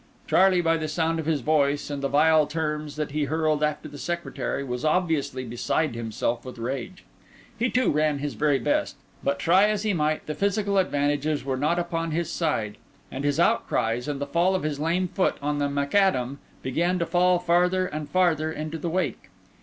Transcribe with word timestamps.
Charlie, 0.25 0.61
by 0.61 0.77
the 0.77 0.87
sound 0.87 1.19
of 1.19 1.27
his 1.27 1.41
voice 1.41 1.91
and 1.91 2.01
the 2.01 2.07
vile 2.07 2.47
terms 2.47 2.95
that 2.95 3.11
he 3.11 3.25
hurled 3.25 3.61
after 3.61 3.87
the 3.87 3.99
secretary, 3.99 4.63
was 4.63 4.83
obviously 4.83 5.45
beside 5.45 5.93
himself 5.93 6.43
with 6.43 6.57
rage. 6.57 7.03
He, 7.55 7.69
too, 7.69 7.91
ran 7.91 8.17
his 8.17 8.33
very 8.33 8.57
best; 8.57 8.95
but, 9.23 9.37
try 9.37 9.67
as 9.69 9.83
he 9.83 9.93
might, 9.93 10.25
the 10.25 10.33
physical 10.33 10.79
advantages 10.79 11.45
were 11.45 11.55
not 11.55 11.77
upon 11.77 12.09
his 12.09 12.31
side, 12.31 12.79
and 13.11 13.23
his 13.23 13.39
outcries 13.39 14.07
and 14.07 14.19
the 14.19 14.25
fall 14.25 14.55
of 14.55 14.63
his 14.63 14.79
lame 14.79 15.07
foot 15.07 15.37
on 15.39 15.59
the 15.59 15.69
macadam 15.69 16.39
began 16.63 16.97
to 16.97 17.05
fall 17.05 17.37
farther 17.37 17.85
and 17.85 18.09
farther 18.09 18.51
into 18.51 18.79
the 18.79 18.89
wake. 18.89 19.29